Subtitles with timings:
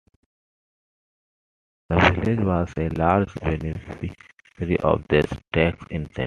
[1.89, 6.17] The village was a large beneficiary of these tax incentives.